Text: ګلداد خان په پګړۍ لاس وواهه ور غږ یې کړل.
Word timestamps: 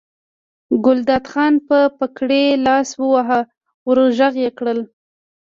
ګلداد 0.85 1.25
خان 1.31 1.53
په 1.67 1.77
پګړۍ 1.97 2.45
لاس 2.65 2.89
وواهه 3.01 3.39
ور 3.87 3.97
غږ 4.17 4.33
یې 4.43 4.51
کړل. 4.57 4.79